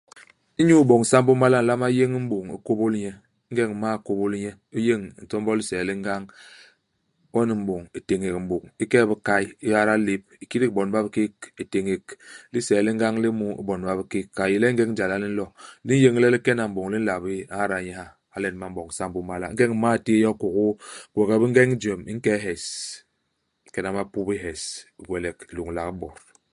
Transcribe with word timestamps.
Inyu 0.61 0.75
iboñ 0.83 1.01
sambô 1.11 1.31
i 1.37 1.39
mala 1.41 1.57
u 1.61 1.63
nlama 1.63 1.87
yéñ 1.97 2.11
m'bôñ, 2.23 2.45
u 2.55 2.57
kôbôl 2.65 2.93
nye. 2.99 3.11
Ingeñ 3.49 3.69
u 3.73 3.77
m'mal 3.77 3.97
kôbôl 4.07 4.33
nye, 4.41 4.51
u 4.77 4.79
yéñ 4.87 5.01
ntombo 5.23 5.49
u 5.53 5.57
lisee 5.59 5.83
li 5.89 5.93
ngañ. 6.01 6.23
Won 7.33 7.53
u 7.53 7.55
m'boñ, 7.61 7.81
u 7.97 7.99
téñék 8.07 8.35
m'bôñ. 8.43 8.63
U 8.83 8.85
kee 8.91 9.03
i 9.05 9.09
bikay, 9.11 9.43
u 9.67 9.69
ada 9.81 9.95
lép. 10.07 10.23
U 10.43 10.45
kidik 10.51 10.71
bon 10.75 10.89
ba 10.93 10.99
bikék 11.05 11.33
u 11.61 11.63
téñék 11.73 12.03
i 12.13 12.15
lisee 12.53 12.81
li 12.85 12.91
ngañ 12.97 13.15
li 13.23 13.29
mu 13.39 13.47
i 13.61 13.63
bon 13.67 13.81
ba 13.87 13.93
bikék. 13.99 14.25
Ka 14.37 14.43
i 14.47 14.51
yé 14.51 14.57
le 14.63 14.67
ingeñ 14.73 14.89
jala 14.97 15.15
li 15.23 15.29
nlo., 15.31 15.45
li 15.87 15.93
nyéñ 16.01 16.15
le 16.21 16.27
li 16.33 16.39
kena 16.45 16.63
m'bôn, 16.69 16.87
li 16.93 16.99
nla 17.01 17.15
bé. 17.23 17.35
U 17.51 17.53
ñada 17.59 17.77
nye 17.85 17.93
ha. 17.99 18.05
Hala 18.33 18.47
nyen 18.49 18.59
ba 18.61 18.67
m'boñ 18.71 18.87
sambo 18.97 19.19
i 19.23 19.25
mala. 19.29 19.47
Ingeñ 19.53 19.69
u 19.75 19.77
m'mal 19.77 19.97
téé 20.05 20.17
yo 20.25 20.31
kôkôa, 20.41 20.71
gwegwes 21.13 21.39
bi 21.41 21.47
ngeñ 21.51 21.69
jwem, 21.81 22.01
u 22.11 22.13
nke 22.17 22.31
ihés. 22.39 22.65
U 23.65 23.67
nkena 23.69 23.89
mapubi 23.95 24.33
ihes. 24.39 24.61
U 24.99 25.01
gwelek 25.07 25.37
u 25.49 25.53
lôñlak 25.57 25.89
i 25.93 25.95
bot. 26.01 26.17